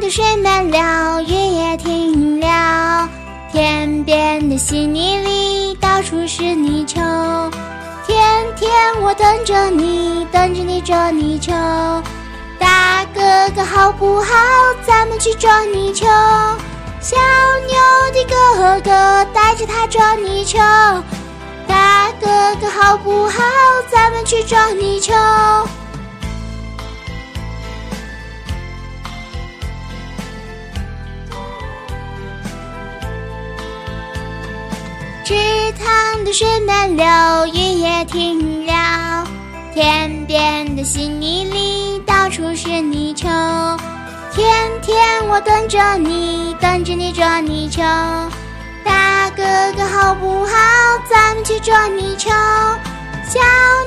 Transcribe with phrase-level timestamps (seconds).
[0.00, 3.08] 的水满了，雨也停了，
[3.52, 7.50] 天边的稀泥里到处是泥鳅。
[8.06, 8.70] 天天
[9.02, 11.52] 我等着你，等着你捉泥鳅。
[12.58, 13.20] 大哥
[13.54, 14.32] 哥好不好？
[14.86, 16.06] 咱们去捉泥鳅。
[17.00, 17.16] 小
[17.66, 17.76] 牛
[18.12, 20.58] 的哥哥带着他捉泥鳅。
[21.66, 22.26] 大哥
[22.60, 23.42] 哥好不好？
[23.90, 25.12] 咱们去捉泥鳅。
[36.26, 39.24] 的水满了，雨也停了，
[39.72, 43.28] 天边的稀泥里到处是泥鳅。
[44.34, 47.80] 天天我等着你，等着你捉泥鳅。
[48.84, 49.44] 大哥
[49.76, 50.52] 哥好不好？
[51.08, 52.30] 咱们去捉泥鳅。
[53.28, 53.38] 小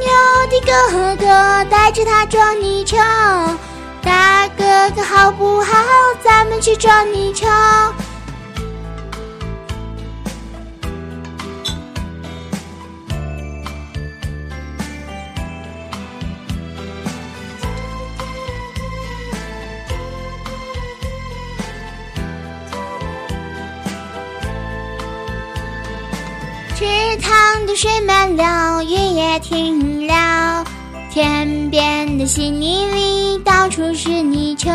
[0.00, 0.10] 牛
[0.50, 2.96] 的哥哥带着他捉泥鳅。
[4.02, 5.72] 大哥哥好不好？
[6.20, 7.46] 咱们去捉泥鳅。
[27.16, 30.64] 塘的水满了，雨也停了，
[31.12, 34.70] 天边的稀泥里到处是泥鳅。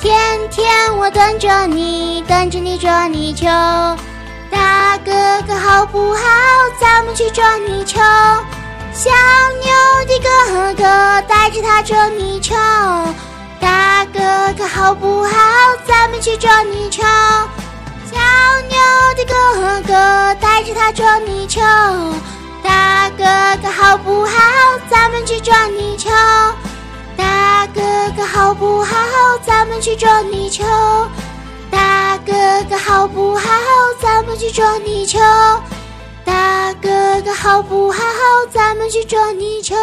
[0.00, 0.18] 天
[0.50, 3.46] 天我等着你，等着你捉泥鳅。
[4.50, 5.12] 大哥
[5.46, 6.20] 哥好不好？
[6.80, 8.00] 咱们去捉泥鳅。
[8.92, 9.10] 小
[9.60, 9.70] 牛
[10.08, 12.54] 的哥哥带着他捉泥鳅。
[13.60, 14.20] 大哥
[14.56, 15.30] 哥好不好？
[15.86, 17.02] 咱们去捉泥鳅。
[18.10, 18.16] 小
[18.68, 18.76] 牛
[19.16, 19.94] 的哥哥
[20.70, 21.60] 带着它捉泥鳅，
[22.62, 23.24] 大哥
[23.62, 24.32] 哥好不好？
[24.88, 26.10] 咱们去捉泥鳅。
[27.16, 27.80] 大哥
[28.16, 28.94] 哥好不好？
[29.44, 30.64] 咱们去捉泥鳅。
[31.70, 32.32] 大哥
[32.68, 33.48] 哥好不好？
[34.00, 35.18] 咱们去捉泥鳅。
[36.24, 38.00] 大哥哥好不好？
[38.52, 39.74] 咱们去捉泥鳅。